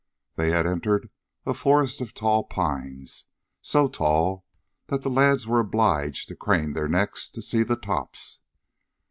[0.35, 1.11] They had entered
[1.45, 3.25] a forest of tall pines,
[3.61, 4.47] so tall
[4.87, 8.39] that the lads were obliged to crane their necks to see the tops.